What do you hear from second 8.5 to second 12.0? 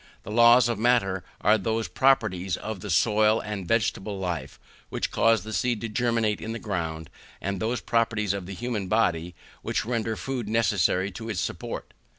human body which render food necessary to its support.